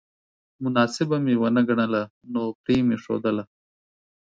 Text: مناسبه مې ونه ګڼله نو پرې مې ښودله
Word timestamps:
مناسبه 0.63 1.17
مې 1.23 1.33
ونه 1.39 1.61
ګڼله 1.69 2.01
نو 2.33 2.41
پرې 2.63 2.77
مې 2.87 2.97
ښودله 3.03 3.43